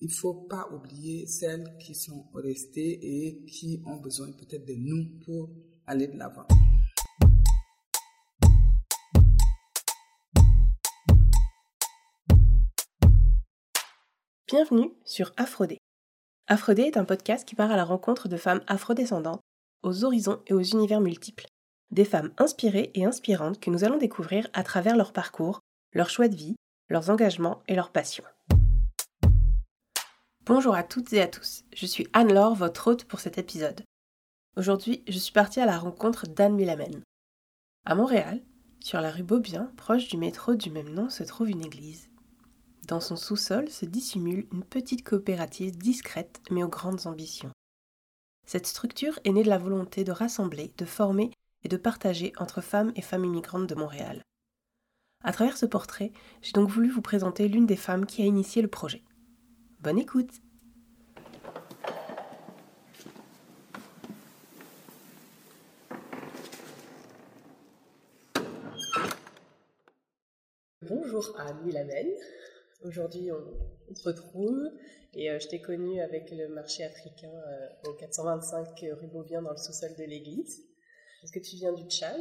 il 0.00 0.12
faut 0.12 0.34
pas 0.34 0.68
oublier 0.72 1.26
celles 1.26 1.76
qui 1.78 1.94
sont 1.94 2.26
restées 2.34 2.98
et 3.02 3.44
qui 3.46 3.82
ont 3.86 3.96
besoin 3.96 4.30
peut-être 4.32 4.66
de 4.66 4.74
nous 4.74 5.18
pour 5.24 5.50
aller 5.86 6.06
de 6.06 6.18
l'avant. 6.18 6.46
Bienvenue 14.46 14.92
sur 15.04 15.32
Afrodé. 15.36 15.78
Afrodé 16.46 16.82
est 16.82 16.96
un 16.96 17.04
podcast 17.04 17.48
qui 17.48 17.56
part 17.56 17.72
à 17.72 17.76
la 17.76 17.84
rencontre 17.84 18.28
de 18.28 18.36
femmes 18.36 18.62
afrodescendantes, 18.68 19.40
aux 19.82 20.04
horizons 20.04 20.40
et 20.46 20.54
aux 20.54 20.62
univers 20.62 21.00
multiples. 21.00 21.46
Des 21.90 22.04
femmes 22.04 22.32
inspirées 22.38 22.90
et 22.94 23.04
inspirantes 23.04 23.58
que 23.58 23.70
nous 23.70 23.82
allons 23.82 23.98
découvrir 23.98 24.48
à 24.52 24.62
travers 24.62 24.96
leur 24.96 25.12
parcours, 25.12 25.60
leurs 25.92 26.10
choix 26.10 26.28
de 26.28 26.36
vie, 26.36 26.56
leurs 26.88 27.10
engagements 27.10 27.62
et 27.66 27.74
leurs 27.74 27.90
passions. 27.90 28.24
Bonjour 30.48 30.76
à 30.76 30.84
toutes 30.84 31.12
et 31.12 31.20
à 31.20 31.26
tous, 31.26 31.64
je 31.74 31.86
suis 31.86 32.06
Anne-Laure, 32.12 32.54
votre 32.54 32.86
hôte 32.86 33.02
pour 33.02 33.18
cet 33.18 33.36
épisode. 33.36 33.82
Aujourd'hui, 34.56 35.02
je 35.08 35.18
suis 35.18 35.32
partie 35.32 35.58
à 35.58 35.66
la 35.66 35.76
rencontre 35.76 36.28
d'Anne 36.28 36.54
Milamène. 36.54 37.02
À 37.84 37.96
Montréal, 37.96 38.40
sur 38.78 39.00
la 39.00 39.10
rue 39.10 39.24
Beaubien, 39.24 39.72
proche 39.76 40.06
du 40.06 40.16
métro 40.16 40.54
du 40.54 40.70
même 40.70 40.90
nom, 40.90 41.10
se 41.10 41.24
trouve 41.24 41.50
une 41.50 41.64
église. 41.64 42.10
Dans 42.86 43.00
son 43.00 43.16
sous-sol 43.16 43.68
se 43.68 43.86
dissimule 43.86 44.46
une 44.52 44.62
petite 44.62 45.02
coopérative 45.02 45.76
discrète 45.78 46.40
mais 46.52 46.62
aux 46.62 46.68
grandes 46.68 47.08
ambitions. 47.08 47.50
Cette 48.46 48.68
structure 48.68 49.18
est 49.24 49.32
née 49.32 49.42
de 49.42 49.48
la 49.48 49.58
volonté 49.58 50.04
de 50.04 50.12
rassembler, 50.12 50.72
de 50.78 50.84
former 50.84 51.32
et 51.64 51.68
de 51.68 51.76
partager 51.76 52.32
entre 52.38 52.60
femmes 52.60 52.92
et 52.94 53.02
femmes 53.02 53.24
immigrantes 53.24 53.66
de 53.66 53.74
Montréal. 53.74 54.22
À 55.24 55.32
travers 55.32 55.56
ce 55.56 55.66
portrait, 55.66 56.12
j'ai 56.40 56.52
donc 56.52 56.68
voulu 56.68 56.88
vous 56.88 57.02
présenter 57.02 57.48
l'une 57.48 57.66
des 57.66 57.74
femmes 57.74 58.06
qui 58.06 58.22
a 58.22 58.26
initié 58.26 58.62
le 58.62 58.68
projet. 58.68 59.02
Bonne 59.86 60.00
écoute 60.00 60.32
Bonjour 70.82 71.38
à 71.38 71.54
Milamène. 71.62 72.10
Aujourd'hui, 72.82 73.30
on, 73.30 73.94
se 73.94 74.02
retrouve 74.02 74.60
et 75.14 75.30
euh, 75.30 75.38
je 75.38 75.46
t'ai 75.46 75.60
connue 75.60 76.00
avec 76.00 76.32
le 76.32 76.48
marché 76.48 76.82
africain 76.82 77.30
euh, 77.30 77.68
au 77.88 77.92
425 77.92 78.86
rue 79.00 79.06
Beaubien 79.06 79.40
dans 79.42 79.52
le 79.52 79.56
sous-sol 79.56 79.94
de 79.96 80.02
l'église. 80.02 80.66
Est-ce 81.22 81.30
que 81.30 81.38
tu 81.38 81.54
viens 81.54 81.72
du 81.72 81.84
Tchad? 81.84 82.20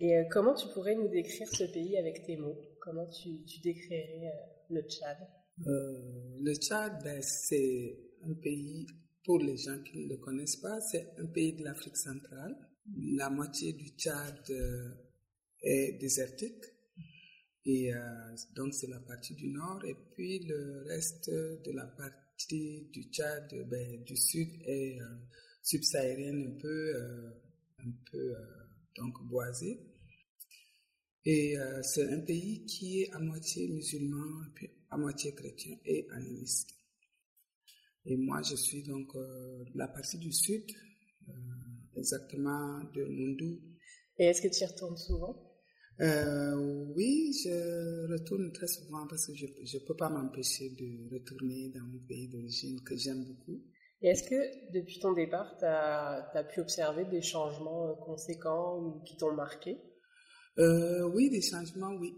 Et 0.00 0.16
euh, 0.16 0.24
comment 0.30 0.54
tu 0.54 0.68
pourrais 0.68 0.94
nous 0.94 1.08
décrire 1.08 1.48
ce 1.48 1.64
pays 1.64 1.98
avec 1.98 2.24
tes 2.24 2.38
mots? 2.38 2.58
Comment 2.80 3.06
tu, 3.08 3.44
tu 3.44 3.60
décrirais 3.60 4.32
le 4.70 4.80
Tchad? 4.80 5.18
Euh, 5.66 6.36
le 6.40 6.54
Tchad, 6.54 7.02
ben, 7.02 7.22
c'est 7.22 7.96
un 8.24 8.34
pays, 8.34 8.86
pour 9.24 9.38
les 9.38 9.56
gens 9.56 9.78
qui 9.82 10.04
ne 10.04 10.08
le 10.08 10.16
connaissent 10.18 10.56
pas, 10.56 10.80
c'est 10.80 11.12
un 11.18 11.26
pays 11.26 11.54
de 11.54 11.64
l'Afrique 11.64 11.96
centrale. 11.96 12.56
La 13.16 13.30
moitié 13.30 13.72
du 13.72 13.88
Tchad 13.90 14.42
euh, 14.50 14.90
est 15.62 15.98
désertique. 15.98 16.64
Et 17.66 17.94
euh, 17.94 18.00
donc, 18.54 18.74
c'est 18.74 18.88
la 18.88 19.00
partie 19.00 19.34
du 19.34 19.48
nord. 19.48 19.82
Et 19.86 19.96
puis, 20.14 20.40
le 20.40 20.82
reste 20.86 21.30
de 21.30 21.70
la 21.72 21.86
partie 21.86 22.88
du 22.92 23.04
Tchad, 23.04 23.48
ben, 23.68 24.02
du 24.04 24.16
sud, 24.16 24.50
est 24.66 24.98
subsaharienne, 25.62 26.54
un 26.54 26.60
peu, 26.60 26.94
un 27.78 27.92
peu 28.10 28.34
donc 28.96 29.14
boisée. 29.28 29.80
Et 31.24 31.56
c'est 31.82 32.12
un 32.12 32.20
pays 32.20 32.66
qui 32.66 33.00
est 33.00 33.12
à 33.12 33.18
moitié 33.18 33.66
musulman, 33.68 34.42
à 34.94 34.96
moitié 34.96 35.34
chrétien 35.34 35.76
et 35.84 36.06
animiste. 36.12 36.70
Et 38.06 38.16
moi, 38.16 38.42
je 38.42 38.54
suis 38.54 38.82
donc 38.82 39.14
euh, 39.16 39.64
de 39.64 39.78
la 39.78 39.88
partie 39.88 40.18
du 40.18 40.32
sud, 40.32 40.64
euh, 41.28 41.32
exactement 41.96 42.80
de 42.94 43.04
Mundu. 43.04 43.60
Et 44.18 44.26
est-ce 44.26 44.42
que 44.42 44.48
tu 44.48 44.62
y 44.62 44.66
retournes 44.66 44.96
souvent? 44.96 45.34
Euh, 46.00 46.92
Oui, 46.94 47.32
je 47.42 48.12
retourne 48.12 48.52
très 48.52 48.68
souvent 48.68 49.06
parce 49.08 49.26
que 49.26 49.34
je 49.34 49.46
ne 49.46 49.84
peux 49.84 49.96
pas 49.96 50.10
m'empêcher 50.10 50.70
de 50.70 51.14
retourner 51.14 51.70
dans 51.74 51.84
mon 51.84 51.98
pays 52.06 52.28
d'origine 52.28 52.80
que 52.82 52.96
j'aime 52.96 53.24
beaucoup. 53.24 53.60
Et 54.02 54.08
est-ce 54.08 54.28
que 54.28 54.72
depuis 54.72 55.00
ton 55.00 55.12
départ, 55.12 55.56
tu 55.58 55.64
as, 55.64 56.30
as, 56.34 56.44
pu 56.44 56.60
observer 56.60 57.06
des 57.06 57.22
changements 57.22 57.94
conséquents 57.96 58.78
ou 58.78 59.02
qui 59.02 59.16
t'ont 59.16 59.34
marqué? 59.34 59.78
Oui, 60.58 61.30
des 61.30 61.40
changements, 61.40 61.94
oui. 61.98 62.14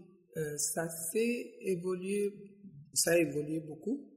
ça 0.57 0.89
s'est 0.89 1.55
évolué 1.61 2.56
ça 2.97 3.11
a 3.11 3.17
évolué 3.17 3.59
beaucoup, 3.59 4.09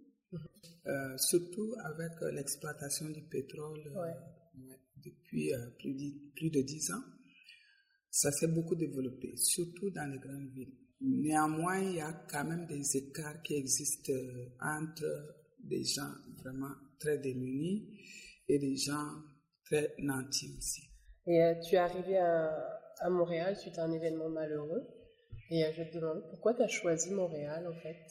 euh, 0.86 1.16
surtout 1.18 1.74
avec 1.84 2.12
euh, 2.22 2.32
l'exploitation 2.32 3.10
du 3.10 3.22
pétrole 3.22 3.78
euh, 3.94 4.74
depuis 4.96 5.52
plus, 5.78 5.92
de, 5.94 6.32
plus 6.34 6.50
de 6.50 6.62
10 6.62 6.92
ans. 6.92 7.04
Ça 8.10 8.32
s'est 8.32 8.48
beaucoup 8.48 8.74
développé, 8.74 9.36
surtout 9.36 9.90
dans 9.90 10.10
les 10.10 10.18
grandes 10.18 10.50
villes. 10.54 10.74
Néanmoins, 11.02 11.78
il 11.78 11.96
y 11.96 12.00
a 12.00 12.12
quand 12.30 12.44
même 12.44 12.66
des 12.66 12.96
écarts 12.96 13.42
qui 13.42 13.54
existent 13.54 14.12
entre 14.60 15.36
des 15.62 15.84
gens 15.84 16.12
vraiment 16.42 16.74
très 16.98 17.18
démunis 17.18 17.86
et 18.48 18.58
des 18.58 18.76
gens 18.76 19.08
très 19.64 19.94
nantis 19.98 20.54
aussi. 20.58 20.82
Et 21.26 21.54
tu 21.62 21.74
es 21.74 21.78
arrivé 21.78 22.16
à, 22.18 22.50
à, 22.98 23.10
Montréal 23.10 23.56
suite 23.56 23.78
à 23.78 23.84
un 23.84 23.92
événement 23.92 24.28
malheureux. 24.28 24.86
Et 25.50 25.64
je 25.72 25.82
te 25.84 25.98
demande 25.98 26.28
pourquoi 26.30 26.54
tu 26.54 26.62
as 26.62 26.68
choisi 26.68 27.12
Montréal 27.12 27.66
en 27.66 27.74
fait? 27.80 28.06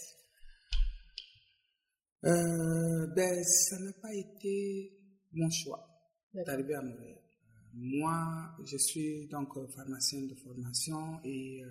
Euh, 2.26 3.08
ben, 3.16 3.44
ça 3.44 3.80
n'a 3.80 3.94
pas 3.94 4.14
été 4.14 4.92
mon 5.32 5.50
choix 5.50 5.88
d'arriver 6.34 6.74
à 6.74 6.82
Montréal. 6.82 7.18
Euh, 7.18 7.70
moi, 7.74 8.56
je 8.66 8.78
suis 8.78 9.28
donc 9.28 9.54
pharmacien 9.74 10.24
de 10.24 10.36
formation 10.36 11.20
et 11.24 11.64
euh, 11.64 11.68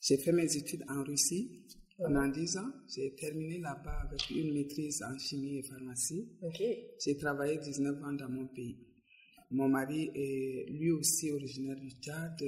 j'ai 0.00 0.16
fait 0.16 0.32
mes 0.32 0.56
études 0.56 0.84
en 0.88 1.02
Russie 1.02 1.66
pendant 1.98 2.26
10 2.28 2.56
ans. 2.56 2.72
J'ai 2.94 3.14
terminé 3.14 3.58
là-bas 3.58 4.06
avec 4.08 4.30
une 4.30 4.54
maîtrise 4.54 5.02
en 5.02 5.18
chimie 5.18 5.58
et 5.58 5.62
pharmacie. 5.62 6.30
J'ai 7.04 7.16
travaillé 7.16 7.58
19 7.58 8.02
ans 8.04 8.12
dans 8.12 8.30
mon 8.30 8.46
pays. 8.46 8.78
Mon 9.50 9.68
mari 9.68 10.10
est 10.14 10.66
lui 10.70 10.90
aussi 10.92 11.30
originaire 11.30 11.76
du 11.76 11.90
Tchad. 11.90 12.42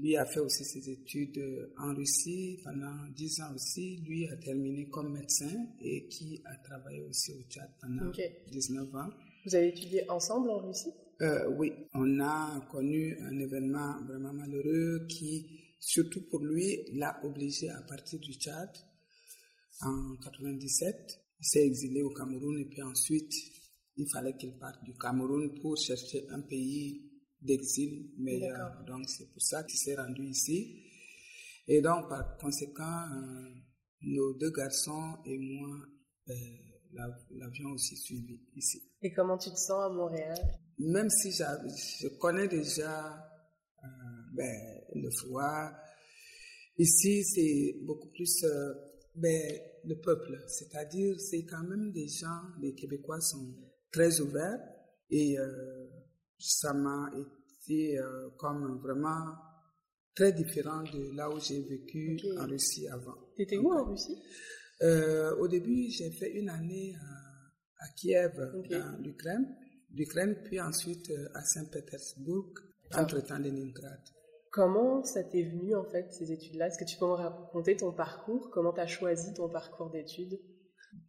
Lui 0.00 0.16
a 0.16 0.24
fait 0.26 0.40
aussi 0.40 0.64
ses 0.64 0.90
études 0.90 1.40
en 1.78 1.94
Russie 1.94 2.58
pendant 2.62 3.08
10 3.16 3.40
ans 3.40 3.54
aussi. 3.54 3.96
Lui 4.06 4.28
a 4.28 4.36
terminé 4.36 4.88
comme 4.88 5.12
médecin 5.12 5.66
et 5.80 6.06
qui 6.08 6.40
a 6.44 6.54
travaillé 6.56 7.02
aussi 7.02 7.32
au 7.32 7.42
Tchad 7.50 7.68
pendant 7.80 8.10
19 8.50 8.94
ans. 8.94 9.10
Vous 9.44 9.54
avez 9.54 9.68
étudié 9.68 10.08
ensemble 10.10 10.50
en 10.50 10.58
Russie? 10.58 10.92
Euh, 11.22 11.48
Oui, 11.56 11.72
on 11.94 12.20
a 12.20 12.60
connu 12.70 13.16
un 13.20 13.38
événement 13.38 14.04
vraiment 14.04 14.32
malheureux 14.32 15.06
qui, 15.08 15.46
surtout 15.80 16.22
pour 16.30 16.40
lui, 16.44 16.84
l'a 16.94 17.18
obligé 17.24 17.68
à 17.70 17.80
partir 17.82 18.20
du 18.20 18.34
Tchad 18.34 18.70
en 19.80 20.16
97. 20.22 20.94
Il 21.40 21.44
s'est 21.46 21.66
exilé 21.66 22.02
au 22.02 22.10
Cameroun 22.10 22.58
et 22.60 22.66
puis 22.66 22.82
ensuite, 22.82 23.32
il 23.96 24.06
fallait 24.12 24.36
qu'il 24.36 24.56
parte 24.58 24.84
du 24.84 24.92
Cameroun 24.94 25.58
pour 25.60 25.76
chercher 25.76 26.24
un 26.30 26.40
pays 26.40 27.07
d'exil 27.40 28.10
meilleur. 28.18 28.84
Donc 28.86 29.08
c'est 29.08 29.30
pour 29.30 29.42
ça 29.42 29.62
qu'il 29.64 29.78
s'est 29.78 29.94
rendu 29.94 30.26
ici. 30.26 30.84
Et 31.66 31.80
donc 31.80 32.08
par 32.08 32.36
conséquent, 32.38 33.04
euh, 33.12 33.48
nos 34.02 34.34
deux 34.34 34.50
garçons 34.50 35.18
et 35.24 35.38
moi 35.38 35.76
euh, 36.30 36.34
l'avions 37.30 37.70
aussi 37.70 37.96
suivi 37.96 38.40
ici. 38.56 38.82
Et 39.02 39.12
comment 39.12 39.36
tu 39.36 39.50
te 39.50 39.56
sens 39.56 39.84
à 39.84 39.88
Montréal? 39.90 40.36
Même 40.78 41.10
si 41.10 41.30
je 41.32 42.08
connais 42.18 42.48
déjà 42.48 43.30
euh, 43.84 43.86
ben, 44.32 44.80
le 44.94 45.10
froid, 45.10 45.70
ici 46.78 47.24
c'est 47.24 47.76
beaucoup 47.82 48.08
plus 48.08 48.44
ben, 49.14 49.60
le 49.84 50.00
peuple. 50.00 50.42
C'est-à-dire 50.48 51.20
c'est 51.20 51.44
quand 51.44 51.64
même 51.64 51.92
des 51.92 52.08
gens, 52.08 52.42
les 52.60 52.74
Québécois 52.74 53.20
sont 53.20 53.54
très 53.92 54.20
ouverts 54.20 54.60
et 55.10 55.36
ça 56.38 56.72
m'a 56.72 57.10
euh, 57.98 58.30
comme 58.38 58.80
vraiment 58.80 59.34
très 60.14 60.32
différent 60.32 60.82
de 60.82 61.14
là 61.16 61.30
où 61.30 61.38
j'ai 61.38 61.60
vécu 61.62 62.18
en 62.38 62.46
Russie 62.46 62.88
avant. 62.88 63.16
Tu 63.36 63.42
étais 63.42 63.56
où 63.56 63.72
en 63.72 63.84
Russie? 63.84 64.18
Euh, 64.82 65.36
Au 65.36 65.48
début, 65.48 65.90
j'ai 65.90 66.10
fait 66.10 66.30
une 66.32 66.48
année 66.48 66.94
à, 67.00 67.84
à 67.84 67.88
Kiev, 67.96 68.34
dans 68.70 68.98
l'Ukraine, 69.02 69.46
l'Ukraine, 69.94 70.36
puis 70.44 70.60
ensuite 70.60 71.10
euh, 71.10 71.28
à 71.34 71.44
Saint-Pétersbourg, 71.44 72.52
entre-temps 72.94 73.38
Leningrad. 73.38 74.00
Comment 74.50 75.04
ça 75.04 75.22
t'est 75.24 75.44
venu 75.44 75.74
en 75.74 75.84
fait 75.84 76.10
ces 76.12 76.32
études-là? 76.32 76.68
Est-ce 76.68 76.78
que 76.78 76.84
tu 76.84 76.96
peux 76.96 77.06
me 77.06 77.12
raconter 77.12 77.76
ton 77.76 77.92
parcours? 77.92 78.50
Comment 78.50 78.72
tu 78.72 78.80
as 78.80 78.86
choisi 78.86 79.34
ton 79.34 79.48
parcours 79.48 79.90
d'études? 79.90 80.40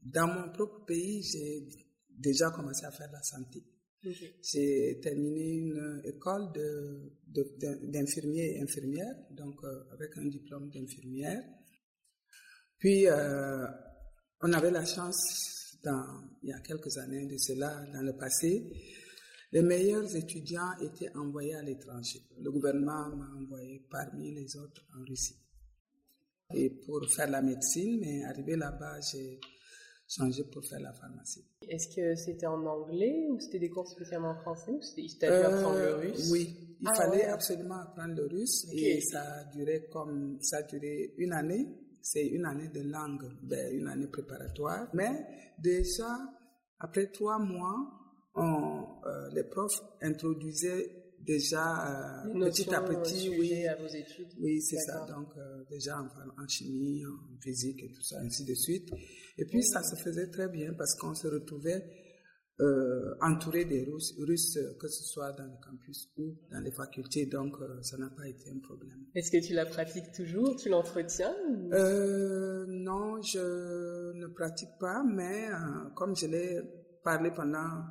Dans 0.04 0.28
mon 0.28 0.52
propre 0.52 0.84
pays, 0.86 1.24
j'ai 1.24 1.68
déjà 2.10 2.52
commencé 2.52 2.86
à 2.86 2.92
faire 2.92 3.10
la 3.12 3.24
santé. 3.24 3.64
J'ai 4.02 5.00
terminé 5.02 5.56
une 5.56 6.02
école 6.06 6.52
d'infirmiers 7.28 8.56
et 8.56 8.62
infirmières, 8.62 9.16
donc 9.32 9.64
euh, 9.64 9.84
avec 9.92 10.18
un 10.18 10.26
diplôme 10.26 10.70
d'infirmière. 10.70 11.44
Puis, 12.78 13.08
euh, 13.08 13.68
On 14.42 14.54
avait 14.54 14.72
la 14.72 14.86
chance, 14.86 15.78
il 16.44 16.50
y 16.50 16.54
a 16.54 16.60
quelques 16.62 16.98
années 16.98 17.26
de 17.26 17.38
cela, 17.38 17.86
dans 17.92 18.02
le 18.02 18.14
passé, 18.14 18.72
les 19.52 19.62
meilleurs 19.62 20.16
étudiants 20.16 20.78
étaient 20.82 21.14
envoyés 21.14 21.56
à 21.56 21.62
l'étranger. 21.62 22.22
Le 22.40 22.50
gouvernement 22.50 23.10
m'a 23.18 23.30
envoyé 23.38 23.86
parmi 23.90 24.34
les 24.34 24.56
autres 24.56 24.86
en 24.98 25.04
Russie. 25.04 25.36
Et 26.54 26.70
pour 26.70 27.06
faire 27.10 27.30
la 27.30 27.42
médecine, 27.42 28.00
mais 28.00 28.24
arrivé 28.24 28.56
là-bas, 28.56 29.02
j'ai 29.02 29.42
changé 30.10 30.44
pour 30.44 30.66
faire 30.66 30.80
la 30.80 30.92
pharmacie. 30.92 31.46
Est-ce 31.68 31.96
que 31.96 32.16
c'était 32.16 32.48
en 32.48 32.66
anglais 32.66 33.28
ou 33.30 33.40
c'était 33.40 33.60
des 33.60 33.70
cours 33.70 33.88
spécialement 33.88 34.32
en 34.32 34.36
français 34.36 34.72
ou 34.72 34.82
c'était 34.82 35.04
il 35.28 35.32
apprendre 35.32 35.76
le 35.76 35.82
euh, 35.82 35.98
russe? 35.98 36.30
Oui, 36.32 36.78
il 36.82 36.88
ah 36.88 36.94
fallait 36.96 37.26
absolument 37.26 37.82
apprendre 37.82 38.16
le 38.16 38.26
russe 38.26 38.68
et 38.74 39.00
ça 39.02 39.22
a 39.22 39.44
duré 39.46 39.88
comme 39.92 40.38
ça 40.42 40.64
duré 40.64 41.14
une 41.18 41.34
année. 41.34 41.68
C'est 42.02 42.26
une 42.26 42.46
année 42.46 42.70
de 42.70 42.82
langue, 42.82 43.30
ben, 43.44 43.76
une 43.76 43.88
année 43.88 44.08
préparatoire. 44.08 44.88
Mais 44.94 45.26
déjà 45.60 46.18
après 46.80 47.08
trois 47.08 47.38
mois, 47.38 47.76
on, 48.36 48.86
euh, 49.06 49.30
les 49.34 49.44
profs 49.44 49.84
introduisaient 50.02 50.99
déjà 51.26 52.26
euh, 52.26 52.46
petit 52.46 52.74
à 52.74 52.82
petit, 52.82 53.30
oui, 53.30 53.68
à 53.68 53.76
vos 53.76 53.88
études. 53.88 54.30
Oui, 54.40 54.62
c'est 54.62 54.78
ça. 54.78 55.06
Donc 55.06 55.30
euh, 55.38 55.64
déjà 55.70 55.98
en, 56.00 56.48
chimie, 56.48 57.04
en 57.06 57.40
physique 57.42 57.84
et 57.84 57.92
tout 57.92 58.02
ça, 58.02 58.20
ainsi 58.20 58.46
de 58.46 58.54
suite. 58.54 58.90
Et 59.38 59.46
puis 59.46 59.64
ça 59.64 59.84
se 59.84 59.96
faisait 59.96 60.30
très 60.30 60.50
bien 60.50 60.74
parce 60.74 60.96
qu'on 60.96 61.14
se 61.14 61.28
retrouvait 61.28 61.84
euh, 62.62 63.16
entouré 63.22 63.64
des 63.64 63.86
Russes, 63.86 64.14
Russes, 64.20 64.60
que 64.80 64.88
ce 64.88 65.04
soit 65.04 65.32
dans 65.32 65.46
le 65.46 65.58
campus 65.64 66.10
ou 66.18 66.36
dans 66.52 66.60
les 66.60 66.72
facultés. 66.72 67.26
Donc 67.26 67.56
ça 67.82 67.98
n'a 67.98 68.10
pas 68.10 68.28
été 68.28 68.50
un 68.50 68.60
problème. 68.60 69.06
Est-ce 69.16 69.32
que 69.32 69.46
tu 69.46 69.54
la 69.54 69.66
pratiques 69.66 70.12
toujours? 70.12 70.56
Tu 70.58 70.70
l'entretiens 70.70 71.36
Non, 72.68 73.22
je 73.22 74.14
ne 74.14 74.28
pratique 74.28 74.78
pas, 74.80 75.04
mais 75.04 75.48
comme 75.96 76.16
je 76.16 76.28
l'ai 76.28 76.62
parlé 77.04 77.32
pendant 77.32 77.84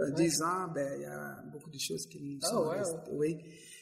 euh, 0.00 0.10
dix 0.12 0.42
ans, 0.42 0.68
ben, 0.74 0.94
il 0.96 1.02
y 1.02 1.06
a 1.06 1.42
beaucoup 1.52 1.70
de 1.70 1.78
choses 1.78 2.06
qui 2.06 2.20
nous 2.20 2.38
ah, 2.42 2.48
sont 2.48 2.68
restées. 2.68 3.10
Oui. 3.12 3.38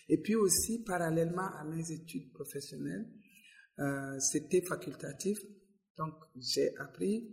Et 0.08 0.18
puis 0.18 0.34
aussi, 0.34 0.82
parallèlement 0.82 1.48
à 1.54 1.64
mes 1.64 1.90
études 1.92 2.32
professionnelles, 2.32 3.06
euh, 3.78 4.18
c'était 4.18 4.62
facultatif. 4.62 5.38
Donc, 5.96 6.14
j'ai 6.36 6.76
appris 6.78 7.30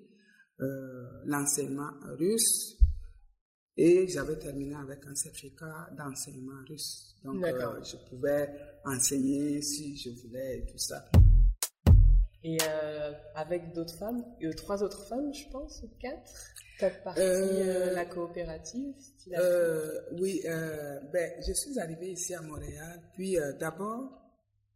euh, 0.61 1.05
l'enseignement 1.25 1.91
russe 2.17 2.77
et 3.75 4.07
j'avais 4.07 4.37
terminé 4.37 4.75
avec 4.75 5.05
un 5.05 5.15
certificat 5.15 5.89
d'enseignement 5.97 6.63
russe. 6.67 7.15
Donc, 7.23 7.43
euh, 7.43 7.83
je 7.83 7.97
pouvais 8.09 8.49
enseigner 8.85 9.61
si 9.61 9.97
je 9.97 10.09
voulais 10.21 10.59
et 10.59 10.65
tout 10.65 10.77
ça. 10.77 11.03
Et 12.47 12.57
euh, 12.61 13.11
avec 13.35 13.73
d'autres 13.73 13.97
femmes, 13.97 14.23
euh, 14.41 14.53
trois 14.53 14.81
autres 14.81 15.05
femmes, 15.05 15.33
je 15.33 15.49
pense, 15.51 15.83
ou 15.83 15.89
quatre 15.99 16.31
Peut-être 16.79 17.03
partie 17.03 17.19
euh, 17.21 17.93
la 17.93 18.05
coopérative 18.05 18.95
Oui, 20.13 20.41
ben, 20.45 21.31
je 21.45 21.51
suis 21.51 21.77
arrivée 21.77 22.11
ici 22.11 22.33
à 22.33 22.41
Montréal. 22.41 23.01
Puis 23.15 23.35
d'abord, 23.59 24.17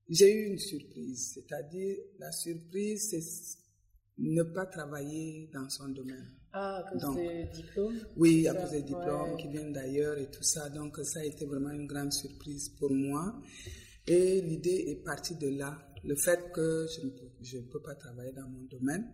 j'ai 0.10 0.34
eu 0.34 0.48
une 0.48 0.60
surprise. 0.60 1.32
C'est-à-dire, 1.36 1.96
la 2.20 2.32
surprise, 2.34 3.10
c'est 3.12 3.58
ne 4.18 4.44
pas 4.44 4.66
travailler 4.66 5.50
dans 5.54 5.70
son 5.70 5.88
domaine. 5.90 6.30
Ah, 6.52 6.84
à 6.86 6.92
cause 6.92 7.16
des 7.16 7.46
diplômes 7.54 8.00
Oui, 8.18 8.48
à 8.50 8.54
cause 8.54 8.72
des 8.72 8.82
diplômes 8.82 9.38
qui 9.38 9.48
viennent 9.48 9.72
d'ailleurs 9.72 10.18
et 10.18 10.30
tout 10.30 10.44
ça. 10.44 10.68
Donc, 10.70 10.98
ça 11.04 11.22
a 11.22 11.24
été 11.24 11.46
vraiment 11.46 11.72
une 11.72 11.88
grande 11.88 12.12
surprise 12.12 12.68
pour 12.78 12.92
moi. 12.92 13.40
Et 14.08 14.42
l'idée 14.42 14.86
est 14.90 15.04
partie 15.06 15.36
de 15.36 15.48
là 15.48 15.78
le 16.04 16.16
fait 16.16 16.52
que 16.54 16.88
je 17.42 17.58
ne 17.58 17.64
peux, 17.64 17.82
pas 17.82 17.96
travailler 17.96 18.32
dans 18.34 18.48
mon 18.48 18.64
domaine, 18.64 19.08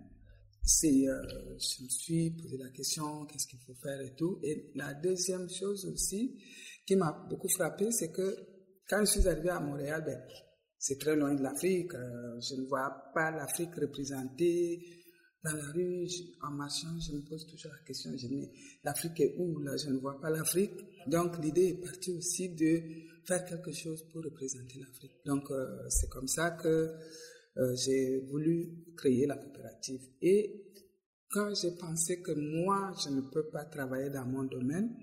c'est, 0.63 1.07
euh, 1.07 1.21
je 1.57 1.83
me 1.83 1.89
suis 1.89 2.31
posé 2.31 2.57
la 2.57 2.69
question, 2.69 3.25
qu'est-ce 3.25 3.47
qu'il 3.47 3.59
faut 3.59 3.75
faire 3.75 3.99
et 4.01 4.13
tout. 4.15 4.39
Et 4.43 4.71
la 4.75 4.93
deuxième 4.93 5.49
chose 5.49 5.85
aussi 5.85 6.41
qui 6.85 6.95
m'a 6.95 7.25
beaucoup 7.29 7.49
frappé, 7.49 7.91
c'est 7.91 8.11
que 8.11 8.35
quand 8.89 8.99
je 9.05 9.19
suis 9.19 9.27
arrivé 9.27 9.49
à 9.49 9.59
Montréal, 9.59 10.03
ben, 10.05 10.19
c'est 10.77 10.99
très 10.99 11.15
loin 11.15 11.33
de 11.33 11.41
l'Afrique. 11.41 11.93
Euh, 11.93 12.39
je 12.39 12.55
ne 12.55 12.67
vois 12.67 12.89
pas 13.13 13.31
l'Afrique 13.31 13.75
représentée 13.75 14.81
dans 15.43 15.53
la 15.53 15.71
rue, 15.71 16.07
en 16.41 16.51
marchant, 16.51 16.99
je 16.99 17.13
me 17.13 17.21
pose 17.21 17.45
toujours 17.47 17.71
la 17.71 17.85
question, 17.85 18.11
je 18.17 18.27
dis, 18.27 18.49
l'Afrique 18.83 19.19
est 19.21 19.35
où 19.37 19.59
là? 19.59 19.77
Je 19.77 19.89
ne 19.89 19.97
vois 19.97 20.19
pas 20.19 20.29
l'Afrique. 20.29 20.73
Donc 21.07 21.37
l'idée 21.41 21.67
est 21.67 21.81
partie 21.81 22.11
aussi 22.11 22.49
de 22.49 22.81
faire 23.27 23.45
quelque 23.45 23.73
chose 23.73 24.03
pour 24.11 24.23
représenter 24.23 24.79
l'Afrique. 24.79 25.11
Donc 25.25 25.51
euh, 25.51 25.85
c'est 25.89 26.09
comme 26.09 26.27
ça 26.27 26.51
que 26.51 26.93
euh, 27.57 27.75
j'ai 27.75 28.19
voulu 28.19 28.85
créer 28.95 29.25
la 29.25 29.35
coopérative. 29.35 30.01
Et 30.21 30.63
quand 31.29 31.53
j'ai 31.53 31.71
pensé 31.71 32.21
que 32.21 32.31
moi, 32.31 32.93
je 33.03 33.09
ne 33.09 33.21
peux 33.21 33.49
pas 33.49 33.65
travailler 33.65 34.09
dans 34.09 34.25
mon 34.25 34.43
domaine, 34.43 34.95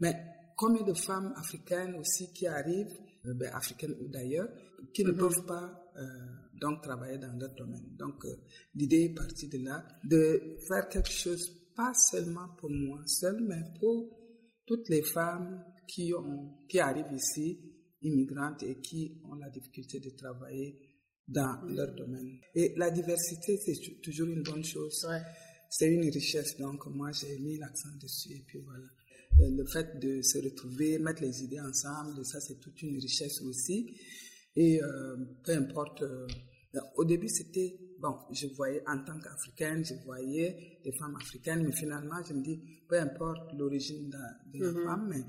mais 0.00 0.14
combien 0.56 0.82
de 0.82 0.92
femmes 0.92 1.32
africaines 1.36 1.94
aussi 1.94 2.32
qui 2.32 2.46
arrivent, 2.46 2.98
euh, 3.24 3.34
ben, 3.34 3.50
africaines 3.54 3.96
ou 4.00 4.08
d'ailleurs, 4.08 4.48
qui 4.92 5.04
ne 5.04 5.12
mm-hmm. 5.12 5.16
peuvent 5.16 5.46
pas 5.46 5.84
donc 6.60 6.80
travailler 6.82 7.18
dans 7.18 7.36
d'autres 7.36 7.56
domaines. 7.56 7.96
Donc 7.98 8.24
l'idée 8.76 9.06
est 9.06 9.14
partie 9.14 9.48
de 9.48 9.58
là, 9.64 9.84
de 10.04 10.56
faire 10.68 10.88
quelque 10.88 11.10
chose 11.10 11.50
pas 11.74 11.92
seulement 11.94 12.48
pour 12.56 12.70
moi 12.70 13.00
seul, 13.06 13.40
mais 13.40 13.64
pour 13.80 14.17
toutes 14.68 14.90
les 14.90 15.02
femmes 15.02 15.64
qui, 15.86 16.12
ont, 16.12 16.66
qui 16.68 16.78
arrivent 16.78 17.12
ici, 17.14 17.58
immigrantes, 18.02 18.62
et 18.62 18.76
qui 18.80 19.18
ont 19.24 19.34
la 19.34 19.48
difficulté 19.48 19.98
de 19.98 20.10
travailler 20.10 20.78
dans 21.26 21.62
leur 21.68 21.94
domaine. 21.94 22.38
Et 22.54 22.74
la 22.76 22.90
diversité, 22.90 23.56
c'est 23.56 24.00
toujours 24.02 24.28
une 24.28 24.42
bonne 24.42 24.62
chose. 24.62 25.06
C'est 25.70 25.88
une 25.88 26.08
richesse. 26.10 26.58
Donc, 26.58 26.86
moi, 26.86 27.10
j'ai 27.12 27.38
mis 27.38 27.56
l'accent 27.56 27.88
dessus. 28.00 28.32
Et 28.32 28.44
puis 28.46 28.60
voilà. 28.60 28.86
le 29.38 29.64
fait 29.66 29.98
de 29.98 30.20
se 30.22 30.38
retrouver, 30.38 30.98
mettre 30.98 31.22
les 31.22 31.42
idées 31.42 31.60
ensemble, 31.60 32.24
ça, 32.26 32.38
c'est 32.40 32.60
toute 32.60 32.80
une 32.82 32.98
richesse 32.98 33.40
aussi. 33.42 33.96
Et 34.54 34.82
euh, 34.82 35.16
peu 35.42 35.52
importe. 35.52 36.02
Euh, 36.02 36.26
au 36.96 37.04
début, 37.06 37.28
c'était, 37.30 37.78
bon, 37.98 38.16
je 38.32 38.46
voyais 38.48 38.82
en 38.86 38.98
tant 39.04 39.18
qu'Africaine, 39.18 39.84
je 39.84 39.94
voyais 40.04 40.80
des 40.84 40.92
femmes 40.92 41.16
africaines, 41.16 41.64
mais 41.64 41.72
finalement, 41.72 42.22
je 42.26 42.34
me 42.34 42.42
dis, 42.42 42.60
peu 42.88 42.98
importe 42.98 43.52
l'origine 43.54 44.08
de, 44.08 44.58
la 44.58 44.70
mm-hmm. 44.70 44.84
femme, 44.84 45.08
mais 45.08 45.22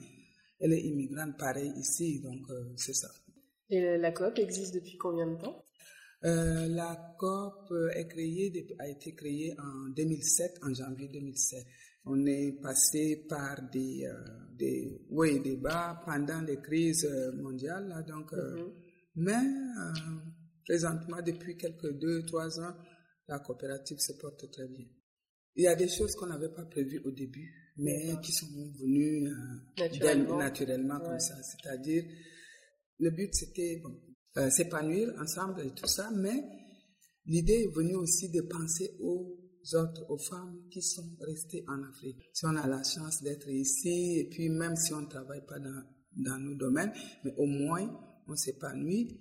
elle 0.59 0.73
est 0.73 0.81
immigrante 0.81 1.37
pareil 1.37 1.71
ici, 1.77 2.21
donc 2.21 2.49
euh, 2.49 2.73
c'est 2.75 2.93
ça. 2.93 3.09
Et 3.69 3.97
la 3.97 4.11
coop 4.11 4.37
existe 4.37 4.73
depuis 4.75 4.97
combien 4.97 5.27
de 5.27 5.37
temps? 5.39 5.63
Euh, 6.25 6.67
La 6.67 7.15
est 7.95 8.07
créée, 8.07 8.75
a 8.79 8.87
été 8.89 9.13
créée 9.13 9.55
en 9.57 9.89
2007, 9.95 10.59
en 10.63 10.73
janvier 10.73 11.07
2007. 11.07 11.65
On 12.05 12.25
est 12.25 12.59
passé 12.61 13.25
par 13.29 13.61
des, 13.71 14.05
euh, 14.05 14.13
des, 14.57 15.05
oui, 15.11 15.39
des 15.39 15.55
bas 15.57 16.01
pendant 16.05 16.41
les 16.41 16.57
crises 16.57 17.07
mondiales, 17.35 18.03
donc, 18.07 18.33
mm-hmm. 18.33 18.71
mais 19.15 19.37
présentement, 20.65 21.21
depuis 21.25 21.57
quelques 21.57 21.97
deux, 21.97 22.25
trois 22.25 22.59
ans, 22.59 22.73
la 23.27 23.39
coopérative 23.39 23.99
se 23.99 24.13
porte 24.13 24.49
très 24.51 24.67
bien. 24.67 24.85
Il 25.55 25.63
y 25.63 25.67
a 25.67 25.75
des 25.75 25.89
choses 25.89 26.15
qu'on 26.15 26.27
n'avait 26.27 26.53
pas 26.53 26.65
prévues 26.65 27.01
au 27.05 27.11
début, 27.11 27.73
mais 27.77 28.15
qui 28.23 28.31
sont 28.31 28.47
venues 28.79 29.27
euh, 29.27 30.37
naturellement, 30.37 30.99
comme 30.99 31.19
ça. 31.19 31.35
C'est-à-dire, 31.43 32.03
le 32.99 33.11
but 33.11 33.33
c'était 33.33 33.79
bon, 33.83 33.99
euh, 34.37 34.49
s'épanouir 34.49 35.13
ensemble 35.19 35.61
et 35.65 35.71
tout 35.71 35.87
ça, 35.87 36.11
mais 36.15 36.43
l'idée 37.25 37.63
est 37.63 37.75
venue 37.75 37.95
aussi 37.95 38.29
de 38.29 38.41
penser 38.41 38.95
aux 38.99 39.37
autres, 39.73 40.09
aux 40.09 40.17
femmes 40.17 40.67
qui 40.71 40.81
sont 40.81 41.15
restées 41.21 41.63
en 41.67 41.83
Afrique. 41.83 42.29
Si 42.33 42.45
on 42.45 42.55
a 42.55 42.67
la 42.67 42.83
chance 42.83 43.21
d'être 43.21 43.49
ici, 43.49 44.19
et 44.19 44.29
puis 44.29 44.49
même 44.49 44.75
si 44.75 44.93
on 44.93 45.01
ne 45.01 45.07
travaille 45.09 45.45
pas 45.45 45.59
dans, 45.59 45.83
dans 46.15 46.37
nos 46.37 46.55
domaines, 46.55 46.93
mais 47.23 47.33
au 47.37 47.45
moins 47.45 47.89
on 48.27 48.35
s'épanouit 48.35 49.19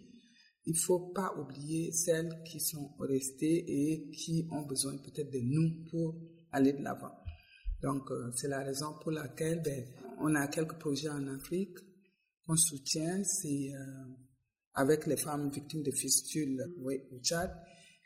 il 0.69 0.77
faut 0.77 1.01
pas 1.15 1.35
oublier 1.39 1.91
celles 1.93 2.43
qui 2.45 2.61
sont 2.61 2.91
restées 3.01 3.65
et 3.67 4.11
qui 4.11 4.47
ont 4.51 4.67
besoin 4.67 4.99
peut-être 4.99 5.33
de 5.33 5.41
nous 5.41 5.83
pour 5.91 6.15
aller 6.53 6.75
de 6.75 6.83
l'avant. 6.83 7.15
Donc, 7.81 8.11
euh, 8.11 8.31
c'est 8.35 8.49
la 8.49 8.63
raison 8.63 8.93
pour 9.01 9.13
laquelle 9.13 9.63
ben, 9.63 9.83
on 10.21 10.35
a 10.35 10.47
quelques 10.49 10.79
projets 10.79 11.09
en 11.09 11.27
Afrique 11.29 11.79
qu'on 12.47 12.57
soutient. 12.57 13.25
C'est 13.25 13.73
euh, 13.73 14.05
avec 14.75 15.07
les 15.07 15.17
femmes 15.17 15.51
victimes 15.51 15.83
de 15.83 15.91
fistules 15.91 16.63
oui, 16.81 17.01
au 17.13 17.19
Tchad. 17.21 17.51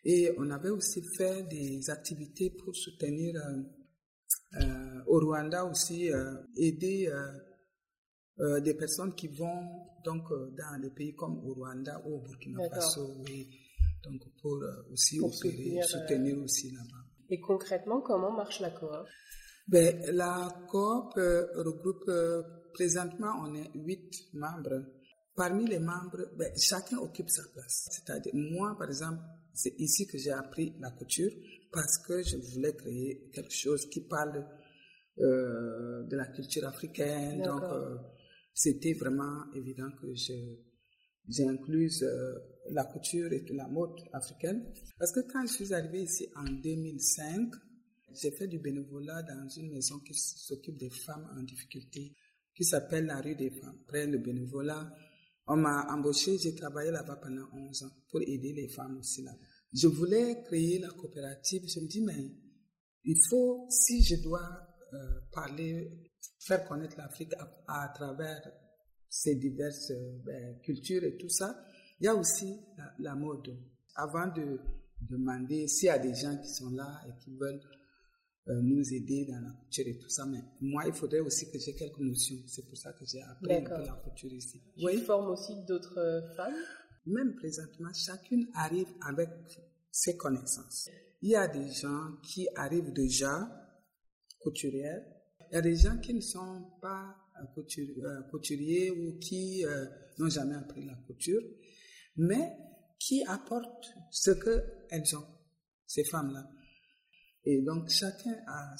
Et 0.05 0.33
on 0.39 0.49
avait 0.51 0.71
aussi 0.71 1.03
fait 1.17 1.43
des 1.49 1.91
activités 1.91 2.51
pour 2.51 2.77
soutenir 2.77 3.35
euh, 4.61 5.03
au 5.09 5.19
Rwanda 5.19 5.65
aussi, 5.65 6.11
aider 6.57 7.11
euh, 8.43 8.61
des 8.61 8.75
personnes 8.75 9.15
qui 9.15 9.29
vont 9.29 9.87
donc 10.05 10.31
euh, 10.33 10.51
dans 10.57 10.81
des 10.81 10.91
pays 10.91 11.15
comme 11.15 11.39
au 11.47 11.55
Rwanda 11.55 12.03
ou 12.07 12.17
au 12.17 12.21
Burkina 12.21 12.69
Faso, 12.69 13.07
donc 14.03 14.21
pour 14.41 14.57
euh, 14.57 14.89
aussi 14.93 15.19
soutenir, 15.19 16.43
aussi 16.43 16.71
là-bas. 16.73 17.05
Et 17.31 17.41
concrètement, 17.41 18.01
comment 18.01 18.33
marche 18.33 18.61
la 18.61 18.71
coop? 18.71 18.91
Ben, 19.69 19.97
La 20.13 20.49
coop 20.69 21.15
regroupe, 21.15 22.11
présentement, 22.75 23.33
on 23.45 23.55
est 23.55 23.71
huit 23.75 24.29
membres. 24.35 24.85
Parmi 25.35 25.67
les 25.67 25.79
membres, 25.79 26.29
ben, 26.37 26.53
chacun 26.59 26.99
occupe 26.99 27.31
sa 27.31 27.43
place. 27.55 27.89
C'est-à-dire, 27.91 28.33
moi, 28.35 28.77
par 28.77 28.89
exemple, 28.89 29.23
c'est 29.55 29.75
ici 29.79 30.07
que 30.07 30.19
j'ai 30.19 30.33
appris 30.33 30.75
la 30.81 30.91
couture 30.91 31.31
parce 31.71 31.99
que 31.99 32.23
je 32.23 32.37
voulais 32.37 32.75
créer 32.75 33.31
quelque 33.33 33.55
chose 33.55 33.89
qui 33.89 34.01
parle 34.03 34.45
euh, 35.19 36.05
de 36.05 36.17
la 36.17 36.27
culture 36.27 36.67
africaine. 36.67 37.43
Donc, 37.43 37.63
euh, 37.65 37.97
c'était 38.55 38.95
vraiment 38.95 39.51
évident 39.55 39.91
que 40.01 40.15
j'ai 40.15 41.45
inclus 41.47 42.03
euh, 42.03 42.35
la 42.71 42.85
couture 42.85 43.33
et 43.33 43.45
la 43.51 43.69
mode 43.69 43.99
africaine. 44.13 44.65
Parce 44.99 45.13
que 45.13 45.21
quand 45.21 45.47
je 45.47 45.53
suis 45.53 45.75
arrivée 45.75 46.03
ici 46.03 46.29
en 46.37 46.45
2005, 46.45 47.53
j'ai 48.21 48.31
fait 48.33 48.49
du 48.49 48.59
bénévolat 48.59 49.23
dans 49.23 49.49
une 49.49 49.71
maison 49.71 49.99
qui 50.01 50.15
s'occupe 50.15 50.77
des 50.77 50.91
femmes 50.91 51.29
en 51.37 51.43
difficulté, 51.43 52.15
qui 52.55 52.65
s'appelle 52.65 53.07
la 53.07 53.21
rue 53.21 53.35
des 53.35 53.51
femmes. 53.51 53.79
Après 53.85 54.07
le 54.07 54.19
bénévolat, 54.19 54.93
on 55.47 55.57
m'a 55.57 55.87
embauché, 55.93 56.39
j'ai 56.39 56.55
travaillé 56.55 56.91
là-bas 56.91 57.17
pendant 57.17 57.49
11 57.53 57.83
ans 57.85 57.91
pour 58.11 58.21
aider 58.23 58.53
les 58.53 58.69
femmes 58.69 58.99
aussi 58.99 59.23
là. 59.23 59.33
Je 59.75 59.87
voulais 59.89 60.43
créer 60.45 60.79
la 60.79 60.91
coopérative. 60.91 61.63
Je 61.67 61.81
me 61.81 61.87
dis, 61.87 62.03
mais 62.03 62.31
il 63.05 63.19
faut, 63.29 63.67
si 63.71 64.03
je 64.03 64.17
dois 64.17 64.47
euh, 64.93 65.21
parler, 65.33 65.91
faire 66.41 66.65
connaître 66.67 66.97
l'Afrique 66.99 67.33
à, 67.67 67.93
travers 67.95 68.43
ces 69.09 69.37
diverses 69.37 69.91
euh, 69.91 70.55
cultures 70.63 71.05
et 71.05 71.17
tout 71.17 71.29
ça, 71.29 71.65
il 72.01 72.07
y 72.07 72.09
a 72.09 72.15
aussi 72.15 72.59
la, 72.99 73.15
mode. 73.15 73.57
Avant 73.95 74.27
de 74.27 74.59
demander 75.01 75.69
s'il 75.69 75.87
y 75.87 75.91
a 75.91 75.99
des 75.99 76.15
gens 76.15 76.37
qui 76.39 76.49
sont 76.49 76.71
là 76.71 77.01
et 77.07 77.13
qui 77.23 77.37
veulent 77.37 77.61
euh, 78.49 78.61
nous 78.63 78.93
aider 78.93 79.27
dans 79.27 79.41
la 79.41 79.51
couture 79.51 79.87
et 79.87 79.99
tout 79.99 80.09
ça, 80.09 80.25
mais 80.27 80.41
moi, 80.61 80.85
il 80.87 80.93
faudrait 80.93 81.21
aussi 81.21 81.51
que 81.51 81.59
j'ai 81.59 81.75
quelques 81.75 81.99
notions. 81.99 82.39
C'est 82.47 82.67
pour 82.67 82.77
ça 82.77 82.93
que 82.93 83.05
j'ai 83.05 83.23
appris 83.23 83.55
un 83.55 83.63
peu 83.63 83.85
la 83.85 84.01
couture 84.03 84.33
ici. 84.33 84.61
Tu 84.77 84.85
oui. 84.85 85.03
formes 85.03 85.31
aussi 85.31 85.55
d'autres 85.67 86.25
femmes? 86.37 86.55
Même 87.07 87.35
présentement, 87.35 87.93
chacune 87.93 88.49
arrive 88.55 88.89
avec 89.07 89.31
ses 89.91 90.17
connaissances. 90.17 90.89
Il 91.21 91.31
y 91.31 91.37
a 91.37 91.47
des 91.47 91.71
gens 91.71 92.17
qui 92.23 92.49
arrivent 92.55 92.93
déjà 92.93 93.49
couturières. 94.41 95.05
Il 95.53 95.57
y 95.57 95.59
a 95.59 95.63
des 95.63 95.77
gens 95.77 95.99
qui 95.99 96.15
ne 96.15 96.21
sont 96.23 96.63
pas 96.81 97.15
euh, 97.39 98.23
couturiers 98.31 98.91
ou 98.91 99.19
qui 99.19 99.67
euh, 99.67 99.85
n'ont 100.19 100.31
jamais 100.31 100.55
appris 100.55 100.83
la 100.87 100.95
couture, 101.07 101.43
mais 102.17 102.57
qui 102.99 103.23
apportent 103.27 103.93
ce 104.11 104.31
qu'elles 104.31 105.15
ont, 105.15 105.27
ces 105.87 106.05
femmes-là. 106.05 106.49
Et 107.45 107.61
donc 107.61 107.91
chacun 107.91 108.35
a, 108.47 108.75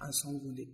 a, 0.00 0.10
son 0.10 0.38
volet. 0.38 0.68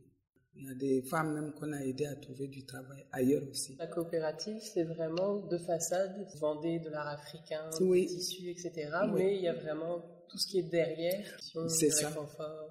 Il 0.55 0.65
y 0.65 0.71
a 0.71 0.75
des 0.75 1.03
femmes 1.03 1.35
même 1.35 1.53
qu'on 1.53 1.73
a 1.73 1.81
aidé 1.85 2.07
à 2.07 2.17
trouver 2.17 2.49
du 2.49 2.65
travail 2.65 3.05
ailleurs 3.13 3.47
aussi. 3.51 3.77
La 3.79 3.89
coopérative, 3.89 4.61
c'est 4.61 4.85
vraiment 4.85 5.47
de 5.47 5.59
façade. 5.59 6.27
Vous 6.33 6.39
vendez 6.39 6.79
de 6.79 6.89
l'art 6.89 7.09
africain, 7.09 7.69
des 7.79 8.07
tissus, 8.07 8.49
etc. 8.49 8.91
Mais 9.13 9.37
il 9.37 9.43
y 9.43 9.49
a 9.49 9.55
vraiment 9.55 10.03
tout 10.33 10.39
ce 10.39 10.47
qui 10.49 10.59
est 10.61 10.71
derrière. 10.71 11.39
C'est 11.69 11.91
ça. 11.91 12.13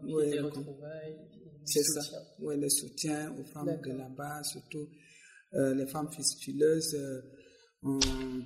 oui, 0.04 0.32
les 0.32 0.40
retrouvailles. 0.40 1.18
C'est 1.64 1.84
ça. 1.84 2.02
Oui, 2.40 2.60
le 2.60 2.70
soutien 2.70 3.34
aux 3.40 3.44
femmes 3.44 3.80
de 3.86 3.92
là-bas, 3.92 4.42
surtout 4.44 4.90
euh, 5.54 5.76
les 5.76 5.86
femmes 5.86 6.12
fistuleuses. 6.12 6.96
Euh, 6.96 7.22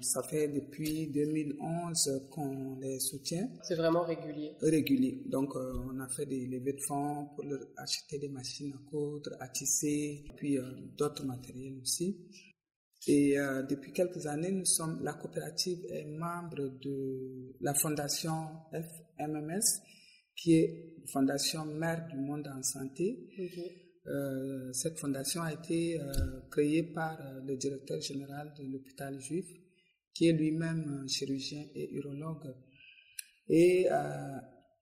ça 0.02 0.24
fait 0.24 0.48
depuis 0.48 1.08
2011 1.08 2.30
qu'on 2.32 2.78
les 2.80 3.00
soutient. 3.00 3.50
C'est 3.64 3.76
vraiment 3.76 4.04
régulier. 4.04 4.54
Régulier. 4.62 5.24
Donc, 5.26 5.56
euh, 5.56 5.74
on 5.94 6.00
a 6.00 6.08
fait 6.08 6.26
des 6.26 6.46
levées 6.46 6.74
de 6.74 6.82
fonds 6.88 7.28
pour 7.36 7.44
leur 7.44 7.60
acheter 7.78 8.18
des 8.18 8.30
machines 8.30 8.74
à 8.74 8.90
coudre, 8.90 9.32
à 9.42 9.50
tisser, 9.50 10.24
puis 10.38 10.58
euh, 10.58 10.64
d'autres 10.98 11.26
matériels 11.26 11.78
aussi. 11.82 12.18
Et 13.08 13.38
euh, 13.38 13.62
depuis 13.64 13.92
quelques 13.92 14.26
années, 14.26 14.52
nous 14.52 14.66
sommes, 14.66 15.00
la 15.04 15.14
coopérative 15.14 15.86
est 15.90 16.06
membre 16.06 16.70
de 16.82 17.56
la 17.62 17.74
fondation 17.76 18.48
FMMS, 18.72 19.82
qui 20.36 20.56
est 20.56 20.96
la 21.00 21.08
fondation 21.08 21.66
mère 21.66 22.08
du 22.08 22.18
monde 22.18 22.48
en 22.48 22.64
santé. 22.64 23.30
Euh, 24.08 24.74
cette 24.74 25.00
fondation 25.00 25.44
a 25.44 25.54
été 25.54 26.00
euh, 26.00 26.42
créée 26.50 26.84
par 26.84 27.20
le 27.46 27.56
directeur 27.58 28.02
général 28.02 28.54
de 28.58 28.64
l'hôpital 28.64 29.20
juif, 29.20 29.46
qui 30.14 30.28
est 30.30 30.34
lui-même 30.34 31.06
chirurgien 31.08 31.64
et 31.76 31.94
urologue. 31.94 32.56
Et 33.50 33.88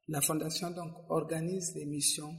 la 0.08 0.22
fondation 0.22 0.72
donc 0.72 0.94
organise 1.10 1.74
des 1.74 1.86
missions 1.86 2.34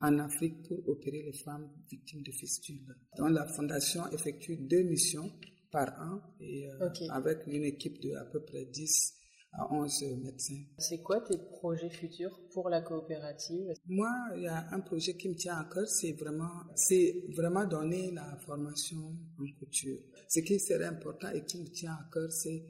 en 0.00 0.18
Afrique 0.18 0.62
pour 0.66 0.88
opérer 0.88 1.22
les 1.22 1.32
femmes 1.32 1.68
victimes 1.90 2.22
de 2.22 2.32
fistules. 2.32 2.94
Donc 3.16 3.30
la 3.30 3.46
fondation 3.46 4.06
effectue 4.12 4.56
deux 4.56 4.82
missions 4.82 5.30
par 5.70 5.88
an 6.00 6.20
et 6.40 6.68
avec 7.10 7.46
une 7.46 7.64
équipe 7.64 8.00
de 8.00 8.14
à 8.14 8.24
peu 8.24 8.40
près 8.40 8.64
10 8.64 9.14
à 9.52 9.72
11 9.72 10.04
médecins. 10.22 10.62
C'est 10.78 11.02
quoi 11.02 11.20
tes 11.20 11.36
projets 11.38 11.90
futurs 11.90 12.40
pour 12.52 12.68
la 12.68 12.82
coopérative? 12.82 13.72
Moi, 13.86 14.08
il 14.36 14.42
y 14.42 14.46
a 14.46 14.68
un 14.72 14.80
projet 14.80 15.14
qui 15.16 15.28
me 15.28 15.34
tient 15.34 15.56
à 15.56 15.64
cœur, 15.64 15.88
c'est 15.88 16.12
vraiment, 16.12 16.62
c'est 16.76 17.24
vraiment 17.36 17.64
donner 17.66 18.12
la 18.12 18.36
formation 18.46 19.16
en 19.38 19.58
couture. 19.58 19.98
Ce 20.28 20.40
qui 20.40 20.58
serait 20.60 20.84
important 20.84 21.30
et 21.30 21.44
qui 21.44 21.58
me 21.60 21.68
tient 21.68 21.92
à 21.92 22.08
cœur, 22.12 22.30
c'est 22.30 22.64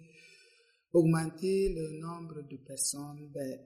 augmenter 0.93 1.75
le 1.75 2.01
nombre 2.01 2.43
de 2.49 2.57
personnes 2.57 3.31
ben, 3.33 3.61